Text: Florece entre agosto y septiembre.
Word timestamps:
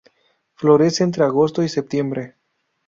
Florece 0.55 1.03
entre 1.03 1.25
agosto 1.25 1.61
y 1.61 1.69
septiembre. 1.69 2.35